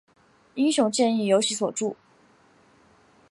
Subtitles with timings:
[0.55, 1.95] 英雄剑亦由其所铸。